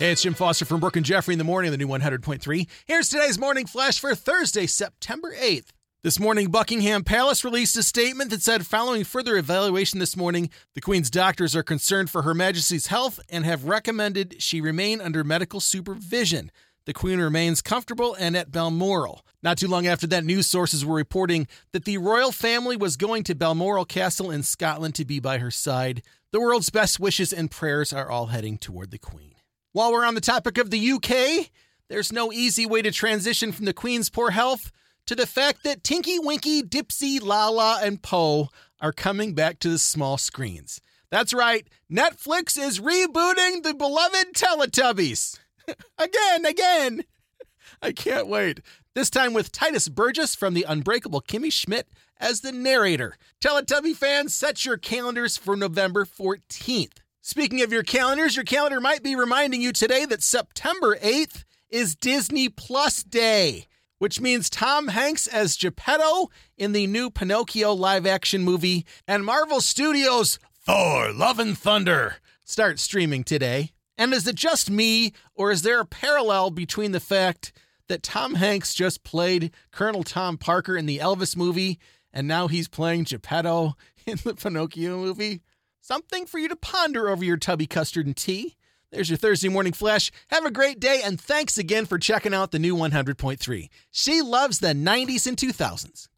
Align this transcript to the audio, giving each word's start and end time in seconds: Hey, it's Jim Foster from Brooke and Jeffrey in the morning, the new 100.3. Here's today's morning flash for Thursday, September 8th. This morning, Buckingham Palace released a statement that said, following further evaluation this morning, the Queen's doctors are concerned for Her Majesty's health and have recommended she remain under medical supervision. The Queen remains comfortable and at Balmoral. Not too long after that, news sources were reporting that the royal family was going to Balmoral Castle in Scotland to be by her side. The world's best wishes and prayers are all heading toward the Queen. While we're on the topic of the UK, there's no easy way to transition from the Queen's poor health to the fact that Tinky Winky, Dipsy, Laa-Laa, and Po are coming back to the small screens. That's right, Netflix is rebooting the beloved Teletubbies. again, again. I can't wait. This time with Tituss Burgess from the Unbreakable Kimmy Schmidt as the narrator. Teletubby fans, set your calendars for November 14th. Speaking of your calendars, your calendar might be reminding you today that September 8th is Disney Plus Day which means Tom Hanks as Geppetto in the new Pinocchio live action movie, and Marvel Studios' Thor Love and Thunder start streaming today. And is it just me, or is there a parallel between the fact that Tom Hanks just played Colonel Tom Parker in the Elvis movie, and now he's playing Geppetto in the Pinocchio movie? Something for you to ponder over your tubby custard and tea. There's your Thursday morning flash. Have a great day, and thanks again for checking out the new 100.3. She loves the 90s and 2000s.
Hey, 0.00 0.12
it's 0.12 0.22
Jim 0.22 0.32
Foster 0.32 0.64
from 0.64 0.80
Brooke 0.80 0.96
and 0.96 1.04
Jeffrey 1.04 1.34
in 1.34 1.38
the 1.38 1.44
morning, 1.44 1.70
the 1.70 1.76
new 1.76 1.86
100.3. 1.86 2.66
Here's 2.86 3.10
today's 3.10 3.38
morning 3.38 3.66
flash 3.66 4.00
for 4.00 4.14
Thursday, 4.14 4.64
September 4.64 5.36
8th. 5.36 5.72
This 6.02 6.18
morning, 6.18 6.50
Buckingham 6.50 7.04
Palace 7.04 7.44
released 7.44 7.76
a 7.76 7.82
statement 7.82 8.30
that 8.30 8.40
said, 8.40 8.66
following 8.66 9.04
further 9.04 9.36
evaluation 9.36 9.98
this 9.98 10.16
morning, 10.16 10.48
the 10.74 10.80
Queen's 10.80 11.10
doctors 11.10 11.54
are 11.54 11.62
concerned 11.62 12.08
for 12.08 12.22
Her 12.22 12.32
Majesty's 12.32 12.86
health 12.86 13.20
and 13.28 13.44
have 13.44 13.66
recommended 13.66 14.40
she 14.40 14.62
remain 14.62 15.02
under 15.02 15.22
medical 15.22 15.60
supervision. 15.60 16.50
The 16.86 16.94
Queen 16.94 17.20
remains 17.20 17.60
comfortable 17.60 18.14
and 18.14 18.34
at 18.38 18.50
Balmoral. 18.50 19.22
Not 19.42 19.58
too 19.58 19.68
long 19.68 19.86
after 19.86 20.06
that, 20.06 20.24
news 20.24 20.46
sources 20.46 20.82
were 20.82 20.96
reporting 20.96 21.46
that 21.72 21.84
the 21.84 21.98
royal 21.98 22.32
family 22.32 22.78
was 22.78 22.96
going 22.96 23.22
to 23.24 23.34
Balmoral 23.34 23.84
Castle 23.84 24.30
in 24.30 24.44
Scotland 24.44 24.94
to 24.94 25.04
be 25.04 25.20
by 25.20 25.36
her 25.36 25.50
side. 25.50 26.00
The 26.32 26.40
world's 26.40 26.70
best 26.70 26.98
wishes 26.98 27.34
and 27.34 27.50
prayers 27.50 27.92
are 27.92 28.10
all 28.10 28.28
heading 28.28 28.56
toward 28.56 28.92
the 28.92 28.98
Queen. 28.98 29.34
While 29.72 29.92
we're 29.92 30.04
on 30.04 30.16
the 30.16 30.20
topic 30.20 30.58
of 30.58 30.70
the 30.70 30.92
UK, 30.92 31.48
there's 31.88 32.12
no 32.12 32.32
easy 32.32 32.66
way 32.66 32.82
to 32.82 32.90
transition 32.90 33.52
from 33.52 33.66
the 33.66 33.72
Queen's 33.72 34.10
poor 34.10 34.30
health 34.30 34.72
to 35.06 35.14
the 35.14 35.26
fact 35.26 35.62
that 35.62 35.84
Tinky 35.84 36.18
Winky, 36.18 36.60
Dipsy, 36.62 37.22
Laa-Laa, 37.22 37.78
and 37.80 38.02
Po 38.02 38.48
are 38.80 38.92
coming 38.92 39.32
back 39.32 39.60
to 39.60 39.68
the 39.68 39.78
small 39.78 40.18
screens. 40.18 40.80
That's 41.10 41.32
right, 41.32 41.68
Netflix 41.92 42.58
is 42.58 42.80
rebooting 42.80 43.62
the 43.62 43.74
beloved 43.76 44.34
Teletubbies. 44.34 45.38
again, 45.98 46.46
again. 46.46 47.04
I 47.82 47.92
can't 47.92 48.26
wait. 48.26 48.60
This 48.96 49.08
time 49.08 49.32
with 49.32 49.52
Tituss 49.52 49.88
Burgess 49.88 50.34
from 50.34 50.54
the 50.54 50.66
Unbreakable 50.68 51.22
Kimmy 51.22 51.52
Schmidt 51.52 51.88
as 52.18 52.40
the 52.40 52.50
narrator. 52.50 53.16
Teletubby 53.40 53.94
fans, 53.94 54.34
set 54.34 54.64
your 54.64 54.78
calendars 54.78 55.36
for 55.36 55.56
November 55.56 56.04
14th. 56.04 56.98
Speaking 57.22 57.62
of 57.62 57.72
your 57.72 57.82
calendars, 57.82 58.36
your 58.36 58.44
calendar 58.44 58.80
might 58.80 59.02
be 59.02 59.14
reminding 59.14 59.60
you 59.60 59.72
today 59.72 60.04
that 60.06 60.22
September 60.22 60.96
8th 60.96 61.44
is 61.68 61.94
Disney 61.94 62.48
Plus 62.48 63.02
Day 63.02 63.66
which 64.00 64.18
means 64.18 64.48
Tom 64.48 64.88
Hanks 64.88 65.26
as 65.26 65.58
Geppetto 65.58 66.30
in 66.56 66.72
the 66.72 66.86
new 66.86 67.10
Pinocchio 67.10 67.74
live 67.74 68.06
action 68.06 68.42
movie, 68.42 68.86
and 69.06 69.26
Marvel 69.26 69.60
Studios' 69.60 70.38
Thor 70.54 71.12
Love 71.12 71.38
and 71.38 71.56
Thunder 71.56 72.16
start 72.42 72.78
streaming 72.78 73.24
today. 73.24 73.72
And 73.98 74.14
is 74.14 74.26
it 74.26 74.36
just 74.36 74.70
me, 74.70 75.12
or 75.34 75.50
is 75.50 75.60
there 75.60 75.80
a 75.80 75.84
parallel 75.84 76.50
between 76.50 76.92
the 76.92 76.98
fact 76.98 77.52
that 77.88 78.02
Tom 78.02 78.36
Hanks 78.36 78.72
just 78.72 79.04
played 79.04 79.52
Colonel 79.70 80.02
Tom 80.02 80.38
Parker 80.38 80.78
in 80.78 80.86
the 80.86 80.96
Elvis 80.96 81.36
movie, 81.36 81.78
and 82.10 82.26
now 82.26 82.48
he's 82.48 82.68
playing 82.68 83.04
Geppetto 83.04 83.76
in 84.06 84.16
the 84.24 84.34
Pinocchio 84.34 84.96
movie? 84.96 85.42
Something 85.82 86.26
for 86.26 86.38
you 86.38 86.46
to 86.48 86.56
ponder 86.56 87.08
over 87.08 87.24
your 87.24 87.38
tubby 87.38 87.66
custard 87.66 88.06
and 88.06 88.16
tea. 88.16 88.56
There's 88.92 89.08
your 89.08 89.16
Thursday 89.16 89.48
morning 89.48 89.72
flash. 89.72 90.12
Have 90.28 90.44
a 90.44 90.50
great 90.50 90.78
day, 90.78 91.00
and 91.02 91.18
thanks 91.18 91.56
again 91.56 91.86
for 91.86 91.98
checking 91.98 92.34
out 92.34 92.50
the 92.50 92.58
new 92.58 92.76
100.3. 92.76 93.68
She 93.90 94.20
loves 94.20 94.58
the 94.58 94.74
90s 94.74 95.26
and 95.26 95.38
2000s. 95.38 96.08